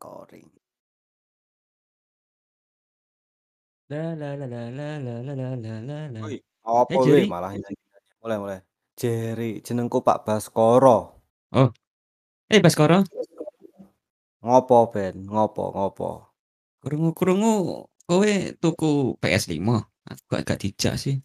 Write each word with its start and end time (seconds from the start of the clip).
Recording. 0.00 0.48
La 3.92 4.16
la 4.16 4.32
la 4.32 4.48
la 4.48 4.64
la 4.72 4.88
la 4.96 5.14
la 5.20 5.34
la 5.36 5.48
la 5.60 5.74
la 5.84 5.98
la. 6.08 6.20
Woi, 6.24 6.40
Eh, 6.40 6.40
apa 6.64 6.96
Jerry? 7.04 7.28
malah. 7.28 7.52
Mulai 8.24 8.38
mulai. 8.40 8.60
Jerry, 8.96 9.60
jenengku 9.60 10.00
Pak 10.00 10.24
Baskoro. 10.24 11.20
Oh. 11.52 11.68
Eh, 12.48 12.64
Baskoro? 12.64 13.04
Ngopo, 14.40 14.88
Ben? 14.88 15.20
Ngopo 15.28 15.68
ngopo? 15.68 16.32
Krungu-krungu 16.80 17.84
kowe 18.08 18.32
tuku 18.56 19.20
PS5? 19.20 19.84
Aku 20.08 20.22
gak 20.32 20.48
gak 20.48 20.60
dijak 20.64 20.96
sih. 20.96 21.20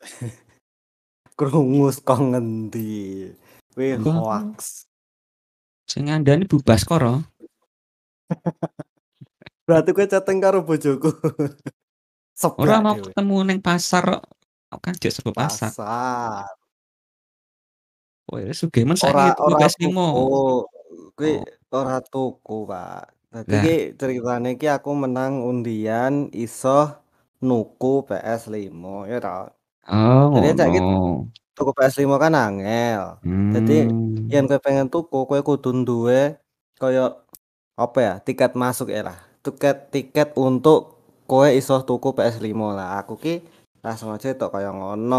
Krungu 1.36 1.92
saka 1.92 2.16
ngendi? 2.16 3.28
Kuwi 3.76 4.00
Wah. 4.08 4.40
hoax. 4.48 4.88
Sing 5.84 6.08
ngandani 6.08 6.48
Bu 6.48 6.64
Baskoro. 6.64 7.35
Berarti 9.66 9.90
kowe 9.90 10.06
chatting 10.06 10.38
karo 10.38 10.62
bojoku. 10.62 11.10
Ora 11.10 11.50
Sebak 12.36 12.78
mau 12.80 12.94
dhewe. 12.94 13.04
ketemu 13.08 13.36
ning 13.44 13.58
pasar 13.58 14.04
kok. 14.04 14.24
Kan 14.78 14.94
jek 14.94 15.10
saka 15.10 15.30
pasar. 15.32 15.70
Pasar. 15.72 16.46
Kowe 18.24 18.42
sugih 18.52 18.82
men 18.82 18.94
saiki 18.94 19.14
Ora 19.14 19.32
tuku 19.32 19.46
ora 19.46 19.58
PS5. 19.58 19.82
tuku. 19.82 19.96
Kuwi 21.16 21.32
Oh. 21.66 21.78
ora 21.78 21.98
tuku, 22.00 22.56
Pak. 22.64 23.02
Dadi 23.26 23.50
Lah. 23.50 23.62
iki 23.62 23.76
ceritane 23.94 24.48
iki 24.54 24.66
aku 24.66 24.90
menang 24.92 25.40
undian 25.40 26.30
iso 26.30 26.92
nuku 27.38 28.04
PS5 28.04 28.70
ya 29.06 29.18
ta. 29.18 29.50
Oh, 29.86 30.34
Jadi 30.36 30.62
ngono. 30.76 31.30
tuku 31.52 31.70
PS5 31.72 32.10
kan 32.16 32.34
angel. 32.34 33.02
Jadi 33.54 33.78
Hmm. 33.86 34.28
yen 34.28 34.44
kowe 34.44 34.58
pengen 34.58 34.86
tuku, 34.86 35.24
kowe 35.24 35.40
kudu 35.40 35.72
duwe 35.82 36.36
kaya 36.76 37.16
apa 37.76 37.98
ya, 38.00 38.14
tiket 38.26 38.52
masuk 38.56 38.88
ya 38.92 39.00
lah. 39.08 39.18
Tiket 39.44 39.76
tiket 39.94 40.28
untuk 40.36 40.96
kowe 41.28 41.48
iso 41.48 41.74
tuku 41.84 42.08
PS5 42.16 42.72
lah. 42.72 42.88
Aku 43.04 43.14
ki 43.20 43.44
langsung 43.84 44.10
aja 44.16 44.32
tok 44.34 44.50
kaya 44.56 44.70
ngono. 44.72 45.16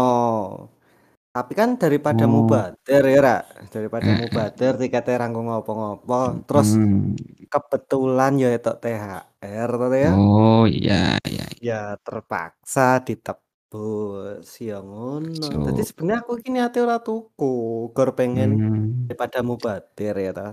Tapi 1.34 1.52
kan 1.54 1.78
daripada 1.78 2.24
Oh. 2.26 2.32
mubadir 2.34 3.02
ya 3.14 3.20
ra, 3.22 3.36
daripada 3.70 4.10
Heeh. 4.10 4.18
mubadir 4.26 4.72
tikete 4.80 5.12
ra 5.20 5.26
nggo 5.30 5.42
ngopo-ngopo, 5.46 6.42
terus 6.48 6.74
Hmm. 6.74 7.14
kebetulan 7.52 8.32
ya 8.42 8.48
entuk 8.56 8.76
THR 8.82 9.70
to 9.70 9.86
ya. 9.94 10.12
Oh, 10.18 10.64
iya 10.66 11.14
iya. 11.30 11.44
Ya 11.62 11.80
terpaksa 12.02 12.98
ditebus, 13.06 14.46
ya 14.58 14.82
ngono. 14.82 15.30
So. 15.46 15.70
sebenarnya 15.90 16.20
aku 16.26 16.32
iki 16.42 16.48
niate 16.50 16.78
ora 16.82 16.98
tuku, 17.06 17.46
gor 17.94 18.10
pengen 18.18 18.58
Hmm. 18.58 19.06
daripada 19.06 19.38
mubadir 19.46 20.14
ya 20.18 20.32
ta. 20.34 20.48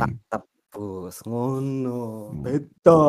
Tak 0.00 0.42
tebus, 0.76 1.16
ngono. 1.24 2.28
Hmm. 2.28 2.44
Beda. 2.44 3.00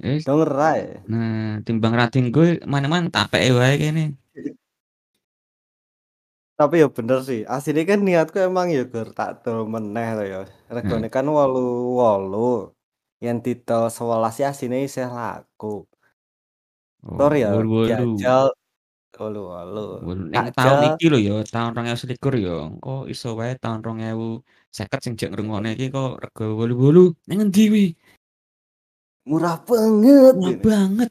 Wis. 0.00 0.24
Denger 0.24 0.52
ae. 0.60 0.84
Nah, 1.08 1.60
timbang 1.64 1.92
ra 1.96 2.12
dienggo 2.12 2.44
mana-mana 2.68 3.08
tak 3.08 3.32
apike 3.32 3.52
wae 3.56 3.76
kene. 3.80 4.04
Tapi 6.60 6.84
ya 6.84 6.92
bener 6.92 7.24
sih, 7.24 7.48
asline 7.48 7.88
kan 7.88 8.04
niatku 8.04 8.36
emang 8.36 8.68
ya 8.68 8.84
gor 8.84 9.08
tak 9.16 9.40
dol 9.44 9.64
meneh 9.64 10.08
to 10.12 10.24
ya. 10.28 10.40
Regane 10.68 11.08
Heeh. 11.08 11.12
kan 11.12 11.24
8.8. 11.24 12.76
Yen 13.24 13.40
didol 13.40 13.88
11 13.88 14.40
ya 14.40 14.52
asline 14.52 14.84
isih 14.84 15.08
laku. 15.08 15.88
Oh, 17.00 17.16
Tur 17.16 17.32
ya 17.32 17.56
jajal 17.56 18.52
8.8. 19.20 20.00
Wolu 20.00 20.24
ning 20.32 20.48
taun 20.56 20.96
iki 20.96 21.12
lho 21.12 21.18
ya, 21.20 21.36
taun 21.44 21.76
2021 21.76 22.40
ya. 22.40 22.56
Engko 22.72 23.04
iso 23.04 23.36
wae 23.36 23.52
taun 23.60 23.84
2050 23.84 25.04
sing 25.04 25.12
jek 25.20 25.36
ngrungokne 25.36 25.76
iki 25.76 25.92
kok 25.92 26.24
rega 26.24 26.46
wolu-wolu. 26.48 27.12
Ning 27.28 27.44
ngendi 27.44 27.62
kuwi? 27.68 27.86
Murah 29.28 29.60
banget 29.60 30.34
Murah 30.40 30.56
ini. 30.56 30.64
banget. 30.64 31.10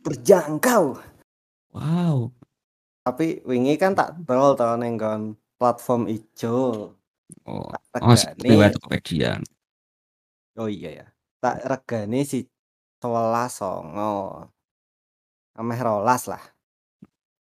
Terjangkau. 0.00 0.96
Wow. 1.76 2.32
Tapi 3.04 3.44
wingi 3.44 3.76
kan 3.76 3.92
tak 3.92 4.16
dol 4.24 4.56
to 4.56 4.64
ning 4.80 4.96
platform 5.60 6.08
ijo. 6.08 6.96
Oh, 7.48 7.68
Tak 7.92 8.00
oh 8.04 8.16
lewat 8.44 8.72
regane 8.72 8.72
Tokopedia. 8.76 9.32
Oh 10.56 10.68
iya 10.68 11.04
ya. 11.04 11.06
Tak 11.40 11.64
regane 11.64 12.24
si 12.24 12.44
11.9. 13.00 14.48
Ameh 15.52 15.80
12 15.80 16.32
lah. 16.32 16.51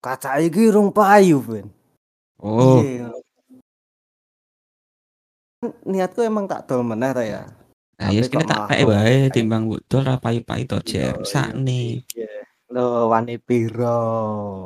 Kaca 0.02 0.42
iki 0.42 0.74
rong 0.74 0.90
payu, 0.90 1.46
Ben. 1.46 1.70
Oh. 2.42 2.82
Iya. 2.82 3.14
Niatku 5.86 6.26
emang 6.26 6.50
tak 6.50 6.66
dol 6.66 6.82
meneh 6.82 7.14
ta 7.14 7.22
ya. 7.22 7.46
Nah, 8.02 8.10
ya 8.10 8.26
kene 8.26 8.50
tak 8.50 8.66
pake 8.66 8.84
wae 8.90 9.30
timbang 9.30 9.70
mbok 9.70 9.86
dol 9.86 10.02
ra 10.02 10.18
payu-payu 10.18 10.66
to, 10.66 10.82
Jam. 10.82 11.22
Iya, 11.22 11.30
Sakne. 11.30 12.02
Iya, 12.18 12.26
iya. 12.26 12.44
Lho, 12.74 13.14
wani 13.14 13.38
piro? 13.38 14.66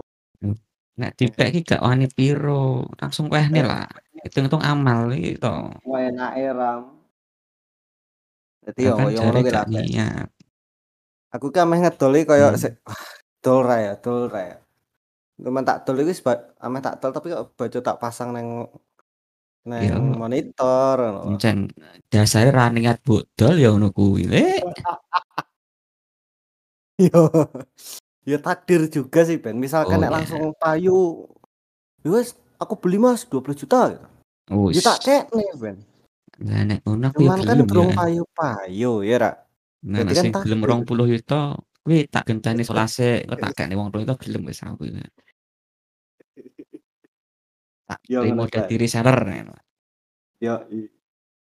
Nek 0.96 1.12
dipek 1.19 1.52
iki 1.52 1.75
gak 1.75 1.84
wani 1.84 2.07
piro, 2.07 2.88
langsung 2.96 3.28
nih 3.28 3.66
lah. 3.66 3.84
itu 4.25 4.41
ngitung 4.41 4.63
amal 4.63 5.12
iki 5.12 5.38
to. 5.38 5.75
Enake 5.85 6.50
ram. 6.56 6.96
Dadi 8.66 8.81
yo 8.88 8.97
kan 8.97 9.13
yo 9.13 9.22
ngono 9.22 9.40
ki 9.46 9.53
Aku 11.35 11.52
kan 11.52 11.67
meh 11.67 11.84
ngedoli 11.84 12.23
koyo 12.23 12.50
hmm. 12.56 12.79
dol 13.44 13.67
ra 13.67 13.78
ya, 13.84 13.94
dol 14.00 14.31
ra 14.31 14.41
ya. 14.41 14.57
Cuman 15.35 15.68
tak 15.68 15.84
iki 15.84 16.13
seba 16.16 16.56
ameh 16.63 16.79
tak 16.79 17.03
dol 17.03 17.12
tapi 17.12 17.28
kok 17.29 17.51
baju 17.53 17.79
tak 17.84 18.00
pasang 18.00 18.31
neng 18.31 18.72
Ya, 19.66 19.97
neng 19.97 20.13
monitor 20.13 20.94
ngono 21.01 21.25
lho. 21.25 21.34
encen 21.35 21.73
dasare 22.13 22.53
ra 22.53 22.69
niat 22.69 23.01
mbok 23.01 23.25
dol 23.34 23.57
ya 23.57 23.73
ngono 23.73 23.90
kuwi. 23.90 24.29
Yo, 27.01 27.28
ya 28.23 28.38
takdir 28.40 28.88
juga 28.88 29.28
sih, 29.28 29.35
Ben. 29.35 29.59
Misalkan 29.59 30.00
Oh, 30.00 30.01
nek 30.06 30.07
ya. 30.07 30.16
langsung 30.16 30.44
payu, 30.56 31.28
"Ya 32.06 32.09
wis 32.16 32.38
aku 32.56 32.79
beli 32.79 32.96
Mas 32.96 33.28
20 33.28 33.52
juta," 33.52 33.91
gitu. 33.91 34.07
Ya 34.72 34.79
tak 34.85 35.03
Wis. 35.03 35.03
kekne, 35.03 35.44
Ben. 35.59 35.75
Lah 36.46 36.62
nek 36.63 36.79
ngono 36.88 37.12
aku 37.12 37.19
ya 37.19 37.28
Cuman 37.28 37.40
kan 37.41 37.47
gelem 37.52 37.67
durung 37.67 37.90
ya. 37.91 37.96
payu-payu 38.00 38.94
ya 39.03 39.16
ra. 39.19 39.31
Nah, 39.81 40.00
nek 40.03 40.13
kan 40.13 40.23
sing 40.23 40.31
gelem 40.31 40.59
takdir. 40.62 40.88
20 40.88 41.09
yuta 41.09 41.41
kuwi 41.84 41.97
tak 42.07 42.23
genteni 42.29 42.63
11 42.63 43.25
engko 43.25 43.35
tak 43.44 43.52
kekne 43.57 43.73
wong 43.75 43.90
tuwa 43.91 44.13
gelem 44.16 44.41
wis 44.46 44.62
aku. 44.62 44.84
Tak 47.85 48.00
Ya 48.09 48.19
trimo 48.25 48.44
ngono 48.46 48.50
dadi 48.50 48.75
reseller. 48.81 49.19
Yoi. 50.41 50.90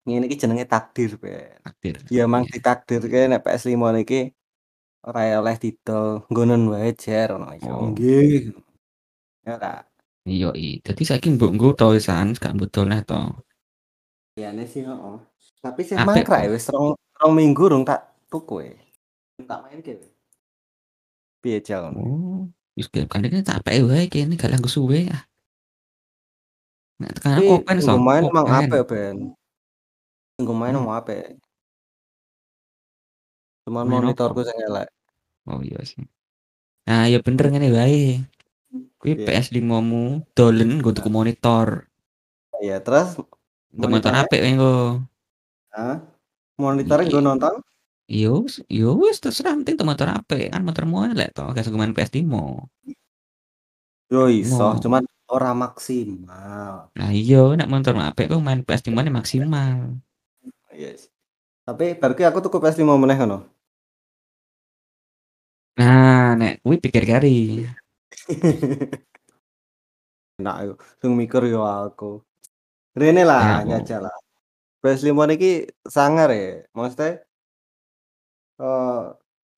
Ngene 0.04 0.24
iki 0.28 0.36
jenenge 0.40 0.64
takdir, 0.68 1.16
Ben. 1.20 1.60
Takdir. 1.64 1.96
Ya 2.08 2.24
emang 2.24 2.44
Iya. 2.48 2.52
ditakdirke 2.60 3.28
nek 3.28 3.44
PS5 3.44 3.76
niki 3.96 4.32
ora 5.04 5.40
oleh 5.40 5.56
didol, 5.56 6.24
nggonen 6.28 6.68
wae 6.72 6.92
Jer 6.96 7.32
ngono. 7.32 7.52
Ya 7.56 7.72
Oh. 7.72 7.92
nggih. 7.92 8.52
Ya 9.44 9.56
ta. 9.56 9.84
Iya 10.28 10.52
i. 10.52 10.80
Dadi 10.84 11.02
saiki 11.08 11.32
mbok 11.32 11.52
nggo 11.56 11.68
to 11.72 11.96
wisan, 11.96 12.36
gak 12.36 12.52
dol 12.72 12.88
neh 12.88 13.00
to. 13.04 13.16
Liyane 14.36 14.64
sih 14.68 14.84
heeh. 14.84 15.16
Tapi 15.64 15.80
sih 15.82 15.96
mangkrak 15.96 16.44
ya 16.44 16.48
wis 16.52 16.68
rong 16.68 16.94
rong 17.18 17.32
minggu 17.34 17.64
rung 17.72 17.84
tak 17.88 18.12
tuku 18.28 18.68
e. 18.68 18.72
Tak 19.48 19.64
mainke. 19.64 19.96
Piye 21.40 21.58
Jal? 21.64 21.92
Oh, 21.96 22.44
wis 22.76 22.86
iki 22.92 23.40
tak 23.44 23.64
apike 23.64 23.82
wae 23.88 24.06
kene 24.12 24.36
gak 24.36 24.52
langgo 24.52 24.68
suwe 24.68 25.08
ah. 25.08 25.24
Nek 26.98 27.10
tekan 27.14 27.30
Tapi 27.38 27.46
Kopen 27.46 27.76
so, 27.78 27.94
nggo 27.94 28.02
main 28.02 28.22
emang 28.26 28.46
Kopen. 28.46 28.58
apik, 28.66 28.82
Ben. 28.90 29.16
Nggo 30.38 30.52
main 30.52 30.74
Hmm. 30.74 30.82
emang 30.82 30.96
apik. 30.98 31.24
Cuman 33.64 33.84
Main 33.86 34.02
monitorku 34.02 34.40
opo? 34.42 34.48
sing 34.48 34.58
elek. 34.64 34.88
Oh 35.46 35.60
iya 35.62 35.78
sih. 35.84 36.02
Nah, 36.88 37.04
ya 37.06 37.20
bener 37.20 37.44
ngene 37.48 37.68
wae. 37.70 38.24
Kuwi 38.98 39.14
Piye? 39.14 39.26
PS5-mu 39.28 40.24
dolen 40.34 40.80
nggo 40.80 40.90
tuku 40.90 41.08
monitor. 41.08 41.86
Iya, 42.58 42.82
terus 42.82 43.14
Untuk 43.70 43.86
monitor 43.86 44.10
monitornya? 44.10 44.24
apik 44.24 44.40
wae 44.42 44.50
engko. 44.52 44.74
Hah? 45.70 45.96
Monitornya 46.58 47.06
Iya. 47.06 47.20
nonton? 47.22 47.54
Ya 48.08 48.32
wis 48.32 48.64
ya 48.72 48.88
wis 48.88 49.20
terserah 49.20 49.52
penting 49.52 49.76
tuh 49.76 49.84
motor 49.84 50.08
apik, 50.08 50.48
kan 50.48 50.64
motormu 50.64 51.04
elek 51.12 51.36
to, 51.36 51.44
gak 51.52 51.60
iso 51.60 51.76
main 51.76 51.92
PS5. 51.92 52.24
Yo 54.08 54.32
iso, 54.32 54.80
cuman 54.80 55.04
ora 55.34 55.50
maksimal. 55.62 56.74
Lah 56.98 57.10
iya, 57.20 57.36
nek 57.58 57.68
motormu 57.72 58.02
apik 58.08 58.26
kok 58.30 58.40
main 58.46 58.60
PS5-ne 58.66 59.10
maksimal. 59.18 59.76
Iya 60.78 60.88
sih. 61.00 61.10
Tapi 61.66 61.84
bar 62.00 62.12
ki 62.18 62.22
aku 62.28 62.38
tuku 62.44 62.58
PS5 62.62 62.96
meneh 63.02 63.16
ngono. 63.20 63.38
Nah, 65.78 66.34
nek 66.40 66.52
kuwi 66.62 66.76
pikir 66.84 67.02
kari. 67.10 67.28
Enak 70.38 70.56
yo, 70.66 70.72
sing 71.00 71.12
mikir 71.20 71.42
yo 71.52 71.60
aku. 71.66 72.04
Rene 73.00 73.22
Eh, 73.22 73.26
lah 73.30 73.62
apa? 73.62 73.64
njajal 73.66 74.00
lah. 74.06 74.16
PS5 74.82 75.24
niki 75.30 75.48
sangar 75.96 76.28
ya, 76.38 76.62
maksudnya 76.76 77.10
eee, 78.60 79.02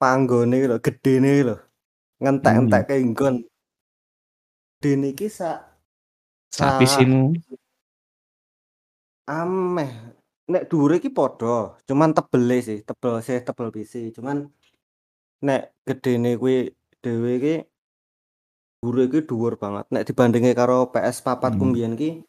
panggone 0.00 0.52
iki 0.58 0.66
lho, 0.70 0.76
gedene 0.86 1.30
lho. 1.48 1.56
Hmm. 1.56 2.20
Ngentek-entekke 2.22 2.94
nggon. 3.10 3.36
Gedene 4.80 5.12
iki 5.12 5.28
sak 5.28 5.60
Sak 6.48 6.80
ameh 9.28 9.90
nek 10.48 10.66
dhuwure 10.72 10.96
iki 10.98 11.12
padha, 11.12 11.76
cuman 11.84 12.16
tebele 12.16 12.58
sih, 12.64 12.80
tebel 12.80 13.20
sih 13.20 13.44
tebel 13.44 13.68
PC, 13.70 14.10
cuman 14.16 14.48
nek 15.44 15.76
gedene 15.84 16.40
kuwi 16.40 16.72
dhewe 17.04 17.30
iki 17.36 17.54
dhuwure 18.80 19.04
iki 19.06 19.20
dhuwur 19.28 19.60
banget. 19.60 19.84
Nek 19.92 20.08
dibandingke 20.08 20.56
karo 20.56 20.88
PS4ku 20.88 21.60
Hmm. 21.60 21.76
mbiyen 21.76 21.94
ki 22.00 22.24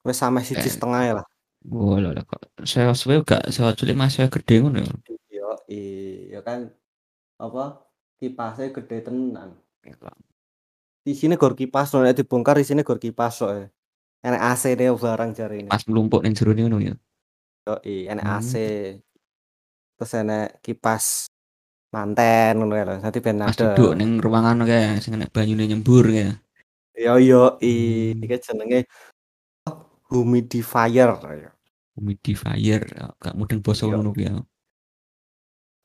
wis 0.00 0.16
sameh 0.16 0.40
siji 0.40 0.64
Eh. 0.64 0.72
setengah 0.72 1.20
lah. 1.20 1.26
Walah 1.68 2.24
kok 2.24 2.40
saya 2.64 2.96
suwe 2.96 3.20
gak 3.20 3.52
saya 3.52 3.76
cilik 3.76 4.00
masih 4.00 4.32
gede 4.32 4.64
ngono 4.64 4.80
ya. 4.80 4.92
Yoi, 5.28 6.32
ya 6.32 6.40
kan 6.40 6.72
apa 7.36 7.84
kipasnya 8.16 8.72
gede 8.72 9.04
tenan. 9.04 9.60
Isine 11.06 11.40
gor 11.40 11.56
kipas 11.56 11.94
nek 11.96 12.12
dibongkar 12.16 12.60
isine 12.60 12.82
gor 12.84 13.00
kipas 13.00 13.40
kok. 13.40 13.50
e. 13.56 13.62
Enek 14.20 14.40
AC-ne 14.52 14.84
barang 14.92 15.30
jarine. 15.32 15.68
Pas 15.72 15.80
mlumpuk 15.88 16.20
ning 16.20 16.36
jerone 16.36 16.60
ngono 16.60 16.76
ya. 16.76 16.94
Yoi, 17.64 18.04
enek 18.04 18.24
Hmm. 18.24 18.36
AC. 18.36 18.52
Terus 19.96 20.12
enek 20.12 20.60
kipas 20.60 21.04
manten 21.88 22.60
ngono 22.60 22.76
kae 22.76 22.84
lho. 22.84 22.94
Dadi 23.00 23.18
ben 23.24 23.40
Pas 23.40 23.56
adem. 23.56 23.72
duduk 23.72 23.92
ning 23.96 24.10
ruangan 24.20 24.60
kae 24.68 25.00
sing 25.00 25.16
enek 25.16 25.32
banyune 25.32 25.64
nyembur 25.64 26.04
kae. 26.12 26.36
Yo 27.00 27.16
yoi, 27.16 27.56
Hmm. 28.12 28.24
iki 28.28 28.36
jenenge 28.44 28.78
humidifier 30.12 31.10
ya. 31.16 31.50
Humidifier, 31.96 32.82
gak 33.16 33.34
mudeng 33.40 33.64
basa 33.64 33.88
ngono 33.88 34.12
kuwi 34.12 34.28
ya. 34.28 34.36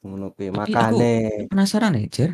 Ngono 0.03 0.35
kuwi. 0.35 0.51
Tapi 0.51 0.75
aku 0.75 0.75
Makane 0.75 1.13
penasaran 1.47 1.95
nih, 1.95 2.05
Jer. 2.11 2.31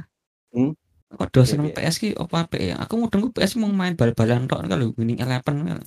Hmm? 0.50 0.74
Kok 1.12 1.28
Piye, 1.31 1.44
seneng 1.44 1.68
piye? 1.72 1.75
PS 1.75 1.96
ki 2.00 2.10
apa 2.16 2.36
apik 2.48 2.62
ya? 2.62 2.75
Aku 2.84 2.94
mudeng 2.96 3.28
PS 3.36 3.60
mung 3.60 3.74
main 3.75 3.94
bal-balan 4.00 4.48
tok 4.48 4.63
kalau 4.68 4.96
Winning 4.96 5.19
Eleven 5.19 5.56
kan. 5.68 5.80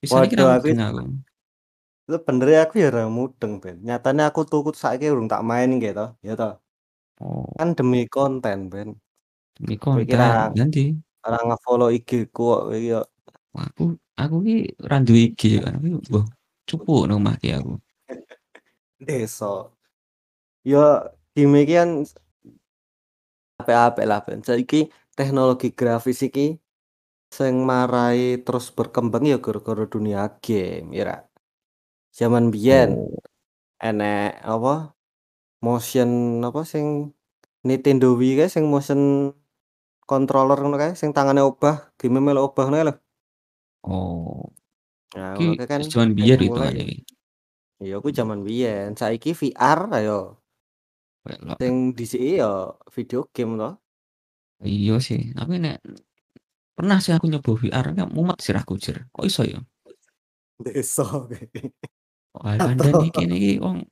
Sisane 0.00 0.26
ki 0.28 0.36
Waduh, 0.36 0.46
ra 0.48 0.56
aku 0.56 0.66
mudeng 0.68 0.80
aku. 0.80 1.02
sebenere 2.04 2.54
aku 2.60 2.74
ya 2.80 2.88
ora 2.92 3.04
mudeng, 3.08 3.52
Ben. 3.64 3.76
Nyatane 3.80 4.22
aku 4.28 4.44
tuku 4.44 4.70
saiki 4.76 5.08
urung 5.08 5.28
tak 5.28 5.40
main 5.40 5.68
gitu, 5.80 6.12
ya 6.20 6.32
toh. 6.36 6.60
Oh, 7.20 7.48
Kan 7.56 7.72
demi 7.78 8.04
konten, 8.08 8.68
Ben. 8.72 8.88
demi 9.56 9.76
konten. 9.80 10.08
Nanti 10.52 10.92
ora 11.24 11.38
nge-follow 11.40 11.88
IG 11.92 12.28
ku 12.28 12.52
kok 12.52 12.60
kowe 12.68 12.76
yo. 12.76 13.00
aku 13.54 13.94
aku 14.18 14.36
ki 14.44 14.56
ra 14.84 15.00
duwe 15.00 15.32
IG 15.32 15.64
kan. 15.64 15.80
Aku 15.80 16.20
cupu 16.68 17.08
nang 17.08 17.20
omah 17.24 17.36
aku. 17.40 17.80
Desa. 19.08 19.68
Yo 20.64 20.80
game 21.36 21.56
iki 21.64 21.76
kan 21.76 21.90
apik-apik 23.60 24.04
lah, 24.10 24.20
Ben. 24.26 24.40
Saiki 24.48 24.76
teknologi 25.18 25.68
grafis 25.78 26.18
iki 26.26 26.58
sing 27.36 27.54
marai 27.70 28.18
terus 28.44 28.66
berkembang 28.76 29.24
ya 29.32 29.36
gara-gara 29.44 29.84
dunia 29.94 30.20
game, 30.44 30.86
ya 30.96 31.02
ra. 31.08 31.16
Zaman 32.18 32.44
biyen 32.54 32.90
Oh, 32.94 33.10
enek 33.82 34.38
apa 34.52 34.94
motion 35.66 36.10
apa 36.48 36.60
sing 36.72 36.86
Nintendo 37.66 38.06
Wii 38.20 38.32
kae 38.38 38.48
sing 38.54 38.64
motion 38.72 39.00
controller 40.10 40.56
ngono 40.60 40.76
kae 40.82 40.92
sing 41.00 41.10
tangane 41.16 41.40
obah, 41.50 41.76
game 41.98 42.18
melu 42.26 42.40
obah 42.48 42.64
ngono 42.68 42.78
lho. 42.88 42.94
oh. 43.84 44.50
Nah, 45.14 45.34
Ki 45.38 45.44
kan 45.70 45.80
zaman 45.92 46.10
biyen 46.18 46.38
ya. 46.42 46.70
iki. 46.74 46.96
Iya 47.82 47.94
kuwi 48.02 48.12
jaman 48.18 48.40
biyen. 48.46 48.88
Saiki 49.00 49.30
VR 49.40 49.80
ayo 49.98 50.12
Welok. 51.24 51.56
sing 51.56 51.96
dhisiki 51.96 52.36
ya 52.36 52.68
video 52.92 53.24
game 53.32 53.56
toh. 53.56 53.80
Iya 54.60 55.00
sih, 55.00 55.32
tapi 55.32 55.56
nek 55.56 55.80
pernah 56.76 57.00
sih 57.00 57.16
aku 57.16 57.32
nyoba 57.32 57.52
VR 57.56 57.86
kan 57.96 58.12
mumet 58.12 58.44
sih 58.44 58.52
aku 58.52 58.76
Jer. 58.76 59.08
Kok 59.08 59.24
iso 59.24 59.42
ya? 59.44 59.60
Desa. 60.60 61.04
Wah, 62.36 62.54
kandhane 62.60 63.08
iki 63.08 63.24
niki 63.24 63.52
wong 63.56 63.88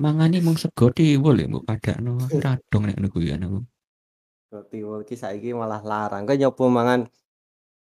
mangani 0.00 0.40
mung 0.40 0.56
sego 0.56 0.88
tiwul 0.88 1.36
ya 1.36 1.46
mbok 1.52 1.68
padakno. 1.68 2.16
Aku 2.16 2.40
ra 2.40 2.56
dong 2.72 2.88
nek 2.88 2.96
kuwi 3.12 3.36
kan 3.36 3.44
aku. 3.44 3.60
Tiwul 4.72 5.04
ki 5.04 5.20
saiki 5.20 5.52
malah 5.52 5.84
larang. 5.84 6.24
Kowe 6.24 6.40
nyoba 6.40 6.64
mangan 6.72 7.00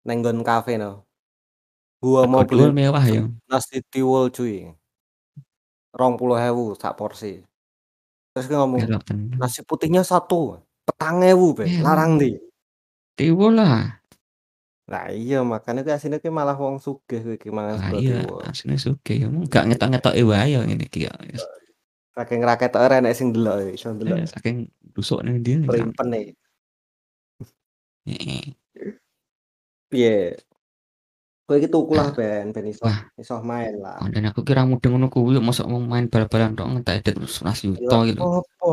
neng 0.10 0.18
nggon 0.26 0.42
kafe 0.42 0.82
no. 0.82 1.06
Gua 2.02 2.26
mau 2.26 2.42
beli 2.42 2.74
mewah 2.74 3.06
ya. 3.06 3.30
nasi 3.46 3.86
tiwul 3.94 4.34
cuy. 4.34 4.74
20.000 5.94 6.82
sak 6.82 6.98
porsi. 6.98 7.51
Terus 8.32 8.46
ki 8.48 8.56
ngomong 8.56 8.80
tenan. 9.04 9.36
nasi 9.36 9.60
putihnya 9.62 10.02
satu, 10.02 10.56
petang 10.88 11.20
ewu 11.22 11.52
be, 11.52 11.68
Mewah. 11.68 11.84
larang 11.84 12.16
ndi? 12.16 12.40
Tiwul 13.14 13.60
lah. 13.60 14.00
Lah 14.88 15.08
iya 15.12 15.44
makanya 15.44 15.84
ki 15.84 15.92
asine 15.92 16.18
ki 16.18 16.28
malah 16.28 16.56
wong 16.56 16.80
sugih 16.80 17.20
kowe 17.20 17.36
iki 17.36 17.52
mangan 17.52 17.76
Lah 17.76 17.92
sego 17.92 18.00
iya, 18.00 18.18
tiwul. 18.24 18.40
asline 18.44 18.80
sugih 18.80 19.16
ya. 19.20 19.28
Mung 19.28 19.46
gak 19.48 19.68
ngetok-ngetoke 19.68 20.22
wae 20.24 20.48
ya 20.52 20.60
ngene 20.64 20.84
iki 20.88 21.08
ya. 21.08 21.14
Wis. 21.22 21.44
Saking 22.12 22.40
raketoke 22.44 22.84
ora 22.84 23.00
enek 23.00 23.16
sing 23.16 23.32
ndelok 23.32 23.72
iso 23.72 23.88
Eh, 23.88 23.96
ndelok. 23.96 24.18
saking 24.28 24.56
ndi 25.32 25.52
nih. 25.64 26.26
Heeh. 28.08 28.44
Piye? 29.88 30.40
Kowe 31.52 31.60
iki 31.60 31.68
tuku 31.68 31.92
lah 32.00 32.16
ben, 32.16 32.56
ben 32.56 32.64
iso 32.64 32.88
Wah. 32.88 33.12
iso 33.20 33.44
main 33.44 33.76
lah. 33.76 34.00
Konten 34.00 34.24
aku 34.24 34.40
kira 34.48 34.64
mudeng 34.64 34.96
ngono 34.96 35.12
kuwi 35.12 35.36
mosok 35.44 35.68
mau 35.68 35.84
main 35.84 36.08
bal-balan 36.08 36.56
tok 36.56 36.64
ngentek 36.72 37.04
edit 37.04 37.20
11 37.28 37.76
juta 37.76 37.92
Lah 37.92 38.02
gitu. 38.08 38.22
opo? 38.24 38.72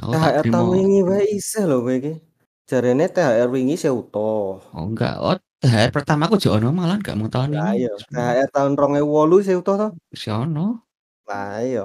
Aku 0.00 0.16
tak 0.16 0.40
THR 0.40 0.44
tahun 0.48 0.68
wingi 0.72 1.00
wae 1.04 1.24
isih 1.36 1.68
lho 1.68 1.84
kowe 1.84 1.92
iki. 1.92 2.16
Jarene 2.64 3.04
THR 3.12 3.52
wingi 3.52 3.76
utuh. 3.76 4.64
Oh 4.64 4.84
enggak, 4.88 5.20
oh 5.20 5.36
THR 5.60 5.92
pertama 5.92 6.24
aku 6.24 6.40
jek 6.40 6.56
ono 6.56 6.72
malah 6.72 6.96
gak 7.04 7.20
mau 7.20 7.28
tahun 7.28 7.52
Lah 7.52 7.76
ini. 7.76 7.84
iya, 7.84 7.92
THR 8.08 8.48
tahun 8.48 8.72
2008 8.80 9.44
sih 9.44 9.54
utuh 9.60 9.74
to. 9.76 9.88
Wis 10.08 10.24
ono. 10.32 10.80
Lah 11.28 11.60
iya. 11.60 11.84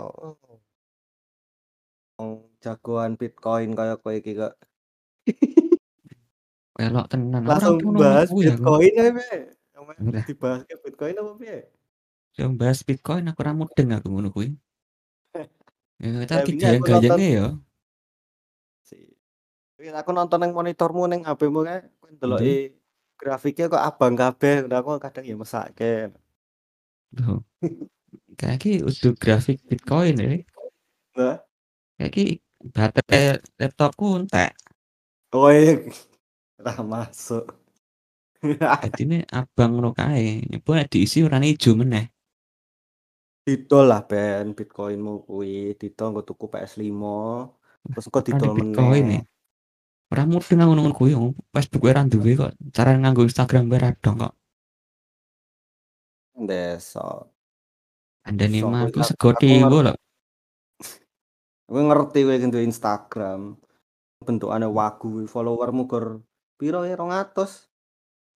Wong 2.16 2.32
jagoan 2.64 3.20
Bitcoin 3.20 3.76
kaya 3.76 4.00
kowe 4.00 4.16
iki 4.16 4.40
kok. 4.40 4.56
Welok 6.80 7.12
tenan. 7.12 7.44
Langsung 7.44 7.84
bahas 8.00 8.32
aku. 8.32 8.48
Bitcoin 8.48 8.96
ae 8.96 9.12
Udah. 10.00 10.24
Dibahas 10.24 10.62
ke 10.64 10.76
Bitcoin 10.80 11.20
apa 11.20 11.32
piye? 11.36 11.60
Yang 12.40 12.52
bahas 12.56 12.80
Bitcoin 12.86 13.28
aku 13.28 13.40
ra 13.44 13.52
mudeng 13.52 13.90
aku 13.92 14.08
ngono 14.08 14.30
kuwi. 14.32 14.56
Ya 16.02 16.18
aku 16.18 16.50
nonton 16.50 16.58
gayeng-gayenge 16.58 17.28
ya. 17.30 17.48
wingi 19.78 19.94
aku 19.94 20.10
nonton 20.14 20.42
nang 20.42 20.50
monitormu 20.54 21.06
ning 21.06 21.22
HP-mu 21.22 21.62
kae 21.62 21.86
kowe 22.02 22.10
ndeloki 22.10 22.74
grafiknya 23.22 23.70
kok 23.70 23.86
abang 23.86 24.18
kabeh. 24.18 24.66
Nah, 24.66 24.82
aku 24.82 24.98
kadang 24.98 25.26
ya 25.30 25.38
mesake. 25.38 26.10
Loh. 27.22 27.46
Kayak 28.34 28.82
udah 28.82 29.14
grafik 29.14 29.62
Bitcoin 29.70 30.18
ya. 30.18 30.30
Lah, 31.14 31.38
Kayak 32.02 32.42
baterai 32.62 33.38
laptopku 33.62 34.18
entek. 34.18 34.58
kowe 35.30 35.54
ora 36.58 36.74
masuk. 36.82 37.61
Dadine 38.82 39.26
abang 39.30 39.78
ngono 39.78 39.94
kae. 39.94 40.42
Nyoba 40.50 40.86
diisi 40.90 41.22
warnane 41.22 41.54
ijo 41.54 41.78
meneh. 41.78 42.10
Didol 43.42 43.90
lah 43.90 44.06
Ben 44.06 44.54
Bitcoinmu 44.54 45.26
kuwi, 45.26 45.78
didol 45.78 46.14
nggo 46.14 46.22
tuku 46.26 46.46
PS5. 46.50 47.04
Terus 47.90 48.08
di 48.10 48.22
didol 48.34 48.52
Bitcoin 48.58 49.06
meneh. 49.06 49.22
ya. 49.22 49.24
Ora 50.12 50.24
mudeng 50.28 50.60
aku 50.60 50.72
ngono 50.76 50.92
kuwi. 50.92 51.14
Facebook 51.54 51.88
ora 51.88 52.04
duwe 52.04 52.36
kok. 52.36 52.52
Cara 52.74 52.98
nganggo 52.98 53.24
Instagram 53.24 53.72
ra 53.78 53.94
dong 53.96 54.18
kok. 54.26 54.34
Desa. 56.42 57.30
Andane 58.26 58.58
Iso 58.58 58.70
mah 58.70 58.86
aku 58.86 59.02
aku 59.02 59.08
sego 59.08 59.34
aku 59.34 59.40
tiwul 59.42 59.88
ngerti 61.72 62.20
iki 62.28 62.48
duwe 62.52 62.68
Instagram. 62.68 63.56
Bentukane 64.22 64.68
wagu 64.68 65.26
followermu 65.26 65.88
gor 65.88 66.22
piro 66.60 66.84
ya 66.86 67.00
200? 67.00 67.71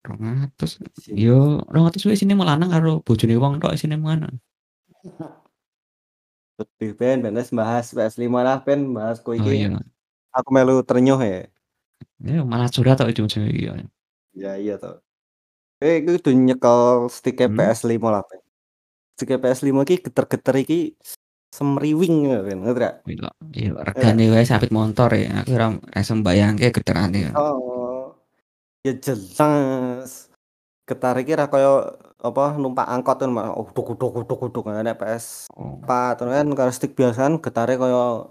200. 0.05 0.79
Siji. 1.01 1.17
Yo 1.17 1.65
200 1.73 2.05
wae 2.05 2.15
isine 2.15 2.37
mau 2.37 2.45
lanang 2.45 2.69
karo 2.69 3.01
bojone 3.01 3.35
wong 3.41 3.57
tok 3.59 3.73
isine 3.73 3.97
ngono. 3.97 4.29
Sedih 6.55 6.93
Ben, 6.95 7.19
Ben 7.19 7.35
wis 7.35 7.51
bahas 7.51 7.91
PS5 7.91 8.31
lah 8.31 8.63
Ben, 8.63 8.95
bahas 8.95 9.19
kowe 9.19 9.35
Oh 9.35 9.43
iki. 9.43 9.67
iya. 9.67 9.75
Aku 10.31 10.55
melu 10.55 10.85
terenyuh 10.87 11.19
ya. 11.19 11.49
Ya 12.23 12.41
malah 12.47 12.71
curhat 12.71 13.01
tok 13.01 13.11
ujung-ujungnya 13.11 13.51
iki 13.51 13.63
ya. 13.67 13.73
Ya 14.35 14.53
iya 14.55 14.75
toh. 14.79 15.03
Kowe 15.83 15.91
iki 15.99 16.21
kudu 16.21 16.31
nyekel 16.31 17.11
stike 17.11 17.51
Hmm? 17.51 17.59
PS5 17.59 17.99
lah 18.07 18.23
Ben. 18.23 18.41
Stike 19.19 19.37
PS5 19.41 19.67
iki 19.83 19.97
geter-geter 20.05 20.55
iki 20.63 20.79
semriwing 21.51 22.31
ya 22.31 22.39
Ben, 22.43 22.59
ngerti 22.63 22.79
gak? 22.79 22.95
Ya 23.07 23.15
Iya. 23.51 23.71
regane 23.83 24.25
wae 24.31 24.47
sapit 24.47 24.71
motor 24.71 25.11
ya. 25.11 25.43
Aku 25.43 25.55
ora 25.55 25.75
ora 25.75 25.99
iso 25.99 26.15
mbayangke 26.15 26.71
geterane. 26.71 27.35
Oh. 27.35 27.74
Ya 28.85 28.93
jelas. 29.01 30.29
Getar 30.85 31.17
iki 31.17 31.33
ra 31.33 31.49
kaya 31.49 31.97
apa 32.21 32.61
numpak 32.61 32.85
angkot 32.85 33.17
kan 33.25 33.33
mah 33.33 33.57
oh 33.57 33.65
duk 33.73 33.97
duk 33.97 34.29
duk 34.29 34.53
duk 34.53 34.65
nek 34.69 35.01
PS4 35.01 35.89
Oh. 36.21 36.29
kan 36.29 36.49
karo 36.53 36.69
stick 36.69 36.93
biasa 36.93 37.25
kan 37.25 37.35
getare 37.41 37.81
kaya 37.81 38.29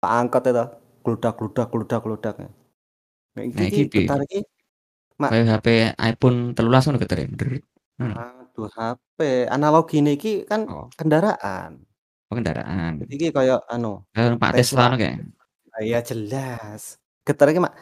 pak 0.00 0.12
angkot 0.24 0.48
itu 0.48 0.64
gludak 1.04 1.36
gludak 1.36 1.68
gludak 1.68 2.00
gludak. 2.00 2.34
Nah 2.40 3.42
iki 3.44 3.92
piye? 3.92 4.08
getar 4.08 4.24
iki 4.24 4.40
mak 5.20 5.28
Kayak 5.36 5.60
HP 5.60 5.66
iPhone 6.00 6.38
13 6.56 6.88
ngono 6.88 6.96
ah, 8.16 8.32
Waduh 8.56 8.72
HP, 8.72 9.18
analoginé 9.52 10.16
iki 10.16 10.48
kan 10.48 10.64
Oh. 10.64 10.88
kendaraan. 10.96 11.84
Oh 12.32 12.34
kendaraan. 12.40 13.04
Iki 13.04 13.36
kaya 13.36 13.60
anu, 13.68 14.08
Kaya 14.16 14.32
numpak 14.32 14.56
Tesla 14.56 14.88
ngono 14.88 14.96
kae? 14.96 15.12
Ah, 15.76 15.82
iya 15.84 16.00
jelas. 16.00 16.96
Getere 17.20 17.52
iki 17.52 17.60
mak 17.60 17.76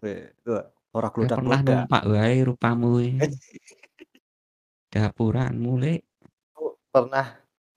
Hmm. 0.00 0.32
gitu, 0.32 0.52
ora 0.96 1.08
Ya 1.08 1.12
pernah 1.12 1.60
gludak-gludak. 1.60 1.76
numpak 1.84 2.02
wae 2.08 2.36
rupamu. 2.40 2.88
Dapuranmu, 4.90 5.72
Lek. 5.78 6.00
Aku 6.56 6.74
pernah 6.90 7.26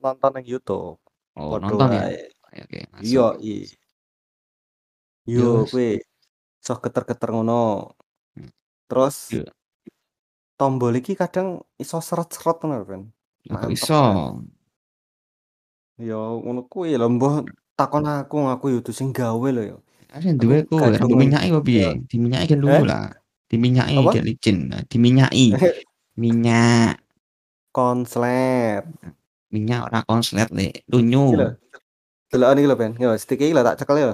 nonton 0.01 0.31
ning 0.39 0.45
YouTube. 0.49 0.97
Oh 1.35 1.59
Padha 1.59 1.61
nonton 1.69 1.89
ya? 1.93 2.01
wae. 2.09 2.17
Oke 2.47 2.59
oke, 2.63 2.79
masuk. 2.91 3.05
Yoi. 3.11 3.57
Ya 5.23 5.39
Yo 5.39 5.49
wes. 5.63 5.71
kuwi 5.71 5.87
iso 6.59 6.73
geter-geter 6.79 7.29
ngono. 7.31 7.61
Hmm. 8.33 8.49
Terus 8.87 9.15
Iya. 9.31 9.47
tombol 10.55 10.95
iki 10.95 11.13
kadang 11.13 11.59
iso 11.77 11.99
seret-seret 11.99 12.57
ngono 12.63 12.75
lho, 12.81 12.85
Ben. 12.87 13.03
Lah 13.51 13.59
kok 13.59 13.67
Mantep 13.67 13.77
iso? 13.77 13.93
kan. 13.93 14.35
Ya 15.99 16.17
ngono 16.17 16.65
kuwi 16.65 16.97
lho, 16.97 17.07
mbah 17.13 17.45
takon 17.75 18.07
aku, 18.09 18.35
aku 18.49 18.65
ya 18.71 18.75
dudu 18.81 18.91
sing 18.91 19.13
gawe 19.13 19.49
lho 19.53 19.61
ya. 19.61 19.77
Aku 20.13 20.29
duwe 20.37 20.61
gak 20.69 20.93
iso 20.93 21.05
diminyaki 21.09 21.47
apa 21.49 21.61
piye? 21.65 21.87
Diminyaki 22.05 22.45
kan 22.53 22.59
dulu 22.61 22.69
Eh? 22.69 22.85
lah. 22.85 23.09
Diminyaki 23.49 23.93
gek 24.13 24.25
licin. 24.25 24.57
Diminyaki. 24.85 25.57
Minyak. 26.13 27.01
Konslet. 27.73 28.85
Minyak 29.49 29.89
ora 29.89 29.99
konslet, 30.05 30.49
lho, 30.53 30.69
Lunyu. 30.89 31.33
deloken 32.29 32.57
iki 32.61 32.69
lho, 32.69 32.75
Ben. 32.77 32.93
Yo 32.97 33.09
stick 33.17 33.41
iki 33.41 33.53
lho 33.53 33.65
tak 33.65 33.81
cekel 33.81 33.97
yo. 34.01 34.11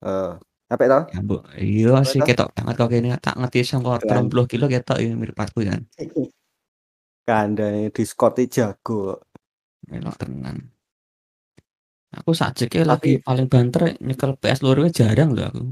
Heeh. 0.00 0.32
Apik 0.72 0.88
to? 0.88 1.00
Ya 1.12 1.20
mbok 1.20 1.42
iya 1.60 2.00
sih 2.08 2.24
ketok 2.24 2.56
banget 2.56 2.80
kok 2.80 2.88
kene 2.88 3.12
tak 3.20 3.36
ngerti 3.36 3.60
Kan. 3.68 4.32
30 4.32 4.48
kilo 4.48 4.64
ketok 4.72 5.04
ya 5.04 5.12
mripatku 5.12 5.60
kan. 5.68 5.84
Kandhane 7.28 7.92
Discord 7.92 8.40
iki 8.40 8.56
jago. 8.64 9.20
Melok 9.84 10.16
tenan. 10.16 10.71
Aku 12.12 12.36
sakjeke 12.36 12.84
lagi 12.84 13.16
Tapi 13.16 13.24
paling 13.24 13.46
banter 13.48 13.96
nyekel 14.04 14.36
PS 14.36 14.60
loro 14.60 14.84
jarang 14.92 15.32
lho 15.32 15.42
aku. 15.48 15.64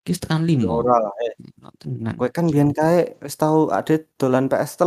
Iki 0.00 0.10
wis 0.16 0.20
tekan 0.24 0.48
ya 0.48 0.56
5. 0.64 0.80
ora 0.80 0.96
lah, 0.96 1.14
eh. 1.20 1.32
Melok 1.60 1.74
tenan. 1.76 2.14
Kowe 2.16 2.30
kan 2.32 2.48
biyen 2.48 2.72
kae 2.72 3.20
wis 3.20 3.36
tau 3.36 3.68
ade 3.68 4.08
dolan 4.16 4.48
PS3, 4.48 4.80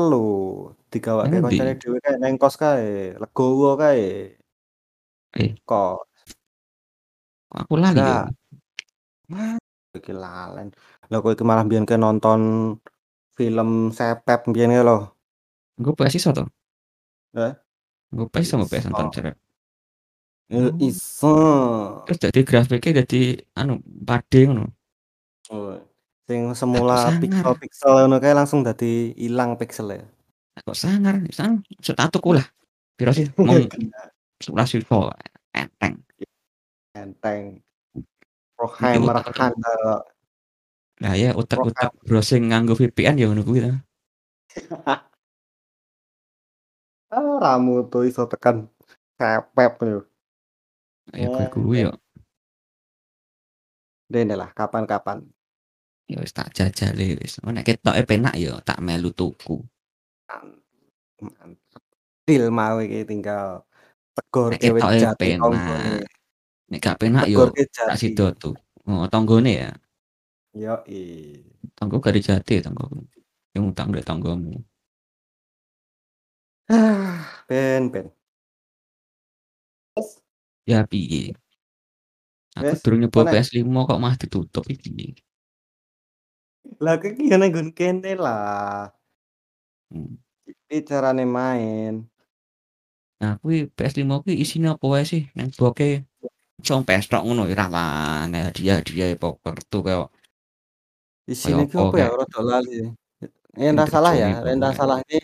digawake 0.90 1.30
Nang 1.30 1.46
ndi? 1.46 1.62
koncone 1.62 1.74
dhewe 1.78 1.98
kae 2.02 2.16
nang 2.18 2.34
kos 2.42 2.56
kae, 2.58 3.14
legowo 3.22 3.78
kae. 3.78 4.34
Eh. 5.38 5.52
Kos. 5.64 6.10
Kok 7.46 7.60
aku 7.62 7.74
lali? 7.78 8.02
Enggak. 8.02 8.26
Wah, 9.30 9.56
iki 9.94 10.14
lalen. 10.18 10.68
Lah 11.14 11.18
kowe 11.22 11.32
iki 11.38 11.46
malah 11.46 11.64
biyen 11.70 11.86
kae 11.86 12.02
nonton 12.02 12.42
film 13.38 13.94
Sepep 13.94 14.50
biyen 14.50 14.74
lho. 14.82 15.14
Engko 15.78 15.94
PS 15.94 16.18
iso 16.18 16.30
to? 16.34 16.50
Hah? 17.38 17.54
Engko 18.10 18.34
PS 18.34 18.50
nggo 18.58 18.66
PS 18.66 18.90
nonton 18.90 19.14
Sepep? 19.14 19.43
Eh, 20.52 20.60
Oh. 20.60 20.76
iso. 20.84 21.36
Terus 22.04 22.20
dadi 22.20 22.40
grafiknya 22.44 23.02
dadi 23.04 23.40
anu 23.56 23.80
4D 23.80 24.52
ngono? 24.52 24.66
Oh, 25.52 25.80
sing 26.28 26.52
semula 26.52 27.08
sangar? 27.08 27.22
piksel-piksel 27.24 27.92
ngono 28.04 28.16
kae 28.20 28.36
langsung 28.36 28.60
dadi 28.64 29.16
ilang 29.24 29.56
piksele. 29.56 30.04
Lah 30.54 30.62
kok 30.68 30.76
sangar? 30.76 31.24
Sang 31.32 31.64
tuku 32.12 32.36
lah. 32.36 32.46
Piro 33.00 33.16
sih? 33.16 33.32
Kena 33.34 34.12
11 34.44 34.76
juta 34.84 35.16
enteng. 35.56 35.96
enteng. 36.94 37.64
Rohammer 38.60 39.24
utek-utek. 39.24 39.40
handal. 39.40 40.06
Lah 41.02 41.14
ya 41.18 41.32
utek-utek 41.34 41.90
browsing 42.06 42.54
nganggo 42.54 42.78
VPN 42.78 43.18
ya 43.18 43.26
ngono 43.32 43.44
kuwi 43.48 43.64
ta. 43.64 43.72
Ah, 47.14 47.38
ramu 47.38 47.86
tuh 47.94 48.10
iso 48.10 48.26
tekan 48.26 48.66
Sepep 49.22 49.78
lho. 49.86 50.02
Ya 51.12 51.28
kowe 51.28 51.46
kuwi 51.52 51.84
Ben. 51.84 51.86
yo. 51.90 51.94
Dene 54.08 54.34
lah 54.40 54.50
kapan-kapan. 54.56 55.26
Ya 56.08 56.24
wis 56.24 56.32
tak 56.32 56.56
jajali 56.56 57.20
wis. 57.20 57.44
Engko 57.44 57.52
nek 57.52 57.66
ketoke 57.68 58.02
penak 58.08 58.36
ya 58.40 58.56
tak 58.64 58.80
melu 58.80 59.12
tuku. 59.12 59.60
Mantep. 61.20 61.84
Deal 62.24 62.48
mau 62.52 62.80
iki 62.80 63.04
tinggal 63.04 63.68
Nek 64.16 64.62
wis 64.62 64.80
ketoke 64.80 64.98
jati 65.02 65.28
penak. 65.36 66.08
Nek 66.72 66.80
gak 66.80 66.98
penak 67.02 67.26
yo 67.28 67.52
Tegorke 67.52 67.64
tak 67.68 67.98
jati. 67.98 68.00
sida 68.16 68.28
tuh. 68.34 68.56
Oh, 68.88 69.08
tanggane 69.12 69.52
ya. 69.68 69.72
Yoi. 70.54 71.40
Tanggo 71.74 71.98
gak 72.00 72.14
dijati 72.16 72.62
tanggoku. 72.62 73.04
Yang 73.54 73.64
utang 73.74 73.88
ndek 73.92 74.06
tanggomu. 74.06 74.56
Ah, 76.72 77.44
Ben, 77.50 77.92
Ben. 77.92 78.08
Ya 80.64 80.88
piye? 80.88 81.36
Aku 82.54 82.70
wes, 82.70 82.80
durung 82.86 83.02
engko 83.02 83.26
nyoba 83.26 83.34
nek 83.34 83.50
PS5 83.50 83.78
kok 83.90 84.00
malah 84.00 84.18
ditutup 84.18 84.66
iki. 84.70 85.18
lah 86.80 86.96
iki 87.02 87.28
ya 87.28 87.36
nang 87.36 87.50
nggon 87.52 87.70
kene 87.74 88.14
lah. 88.16 88.94
Hmm. 89.90 90.22
Iki 90.46 90.86
carane 90.86 91.26
main. 91.26 92.06
Nah 93.20 93.42
kuwi 93.42 93.68
PS5 93.74 94.24
kuwi 94.24 94.38
isine 94.38 94.72
apa 94.78 94.86
wae 94.86 95.04
sih? 95.04 95.28
Nang 95.34 95.50
boke 95.58 96.06
cuma 96.64 96.86
PS 96.88 97.10
tok 97.10 97.24
ngono 97.26 97.50
ora 97.50 97.66
lah. 97.68 98.30
Nek 98.30 98.54
hadiah-hadiah 98.54 99.18
apa 99.18 99.28
kartu 99.42 99.80
kaya 99.82 100.06
Isine 101.26 101.66
kaya 101.66 101.68
iki 101.68 101.76
apa 101.76 101.84
apa 101.90 101.96
ya? 101.98 102.08
kayak 102.08 102.12
Ora 102.14 102.26
lali. 102.46 102.78
Ora 103.54 103.86
salah 103.90 104.14
ya, 104.14 104.28
kayak. 104.42 104.74
salah 104.78 104.98
iki 105.04 105.20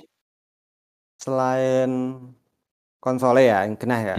selain 1.20 1.92
konsole 3.04 3.46
ya 3.46 3.68
yang 3.68 3.76
kena 3.78 3.98
ya. 4.02 4.16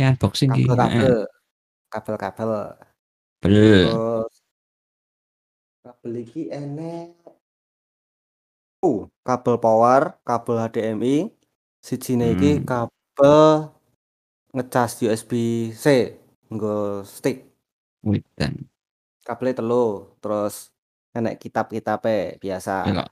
Ya, 0.00 0.16
ki 0.16 0.16
unboxing 0.16 0.50
ki, 0.56 0.64
heeh. 0.64 1.28
Kabel-kabel, 1.92 2.16
kabel-kabel. 2.16 2.50
Bel. 3.44 3.84
Terus 3.84 4.34
kabel 5.84 6.12
iki 6.24 6.42
enek 6.48 7.12
uh, 8.80 9.04
kabel 9.20 9.56
power, 9.60 10.16
kabel 10.24 10.56
HDMI, 10.56 11.28
sijine 11.84 12.32
iki 12.32 12.60
Hmm. 12.60 12.64
kabel 12.64 13.68
ngecas 14.56 15.04
USB-C 15.04 15.84
nggo 16.48 17.04
stick. 17.04 17.44
Wedan. 18.00 18.64
Kabele 19.20 19.52
telu, 19.52 20.16
terus 20.24 20.72
enek 21.12 21.36
kitab-kitabe 21.44 22.40
biasa. 22.40 22.88
Ya. 22.88 23.04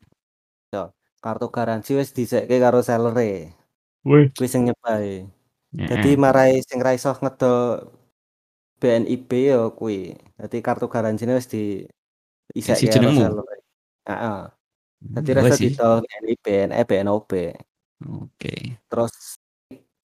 Yo, 0.73 0.83
kartu 1.21 1.53
garansi 1.53 2.01
wis 2.01 2.17
dhisekke 2.17 2.57
karo 2.57 2.81
seller-e. 2.81 3.53
Wih. 4.09 4.33
Kuwi 4.33 4.49
sing 4.49 4.65
nyebai. 4.65 5.29
Dadi 5.73 6.17
Heeh. 6.17 6.21
marai 6.25 6.53
sing 6.65 6.81
ra 6.81 6.97
iso 6.97 7.13
ngedol 7.21 7.93
BNIB 8.81 9.31
ya 9.53 9.61
kuwi. 9.79 10.17
Dadi 10.41 10.57
kartu 10.65 10.87
garansine 10.89 11.37
wis 11.37 11.45
Isi 11.49 12.73
diisekke 12.73 12.89
karo 12.89 12.95
jenengmu? 12.95 13.21
seller-e. 13.21 13.57
Heeh. 14.09 14.39
Dadi 15.15 15.31
Hmm, 15.31 15.37
ra 15.37 15.43
wes 15.45 15.53
iso 15.53 15.59
sih. 15.61 15.69
didol 15.77 15.97
BNI, 16.09 16.33
BNE, 16.45 16.81
BNOB. 16.89 17.31
Oke. 18.25 18.55
Terus 18.89 19.15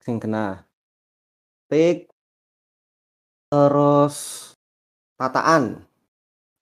sing 0.06 0.16
kena 0.24 0.64
tik 1.70 2.08
terus 3.52 4.16
tataan. 5.20 5.84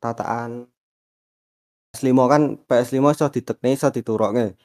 Tataan 0.01 0.51
PS5 1.93 2.19
kan 2.31 2.43
PS5 2.67 3.05
iso 3.13 3.25
ditekne, 3.29 3.69
iso 3.75 3.88
diturukke. 3.93 4.55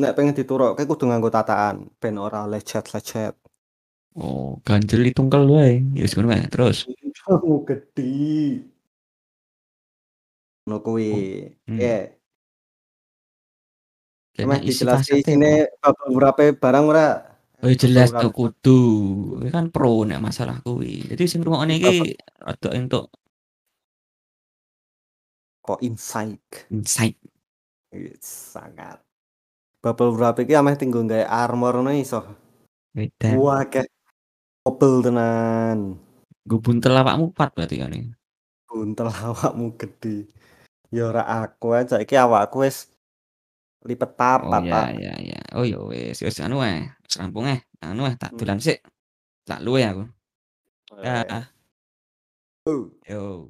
Nek 0.00 0.12
pengen 0.16 0.32
diturukke 0.38 0.82
kudu 0.88 1.04
nganggo 1.10 1.28
tataan 1.28 1.90
ben 2.00 2.16
ora 2.16 2.46
lecet-lecet. 2.48 3.34
Oh, 4.18 4.58
ganjel 4.66 5.06
ditungkel 5.06 5.46
wae. 5.46 5.84
Ya 5.94 6.02
wis 6.02 6.14
ngono 6.16 6.34
wae. 6.34 6.46
Terus? 6.50 6.88
Kamu 7.26 7.62
gedhi. 7.68 8.64
Ngono 10.66 10.76
kuwi. 10.82 11.10
Oh, 11.14 11.74
hmm. 11.74 12.18
Dijelaske 14.40 15.20
kasete 15.20 15.36
isine 15.36 15.68
apa? 15.84 15.92
bab 15.92 16.08
beberapa 16.08 16.42
barang 16.56 16.84
ora? 16.88 17.08
Oh 17.60 17.68
ya 17.68 17.76
jelas 17.76 18.08
tuh 18.08 18.32
kudu. 18.32 18.80
Kan 19.52 19.68
pro 19.68 20.08
nek 20.08 20.22
masalah 20.22 20.64
kuwi. 20.64 21.12
Jadi 21.12 21.28
sing 21.28 21.44
ngrungokne 21.44 21.76
iki 21.76 22.16
rada 22.40 22.70
entuk 22.72 23.12
kok 25.70 25.80
insight. 25.86 26.42
insight. 26.72 27.14
Sangat. 28.18 28.98
Bubble 29.80 30.12
wrap 30.18 30.42
iki 30.42 30.58
ameh 30.58 30.74
tinggo 30.74 31.00
gawe 31.06 31.24
armor 31.24 31.78
ngono 31.78 31.94
iso. 31.94 32.26
Wah, 33.38 33.62
obel 34.66 35.00
tenan. 35.04 35.96
Nggo 36.44 36.56
buntel 36.64 36.94
awakmu 37.00 37.32
kuat 37.36 37.50
berarti 37.56 37.76
kan 37.80 37.92
iki. 37.94 38.10
Buntel 38.68 39.08
awakmu 39.28 39.76
gedhe. 39.80 40.28
Ya 40.90 41.06
ora 41.06 41.22
aku 41.22 41.76
ae, 41.78 41.86
saiki 41.86 42.18
awakku 42.18 42.66
wis 42.66 42.90
lipet 43.86 44.10
Oh 44.10 44.16
papat, 44.18 44.62
ya 44.66 44.72
Pak. 44.74 44.86
ya 44.98 45.14
ya. 45.22 45.40
Oh 45.54 45.64
ya 45.64 45.78
wis, 45.86 46.18
wis 46.20 46.42
anu 46.42 46.60
ae, 46.60 46.90
wis 47.06 47.14
rampung 47.20 47.46
ae. 47.46 47.62
Anu 47.80 48.04
ae 48.10 48.14
tak 48.18 48.34
Hmm. 48.34 48.38
dolan 48.42 48.58
sik. 48.60 48.82
Tak 49.46 49.62
luwe 49.64 49.82
aku. 49.86 50.04
Wae. 50.98 51.02
Dah. 51.06 51.44
Uh. 52.68 52.90
Yo. 53.08 53.48